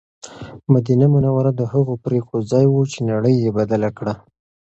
مدینه 0.73 1.05
منوره 1.13 1.51
د 1.55 1.61
هغو 1.73 1.93
پرېکړو 2.05 2.37
ځای 2.51 2.65
و 2.69 2.75
چې 2.91 2.99
نړۍ 3.11 3.35
یې 3.43 3.51
بدله 3.57 3.89
کړه. 3.97 4.13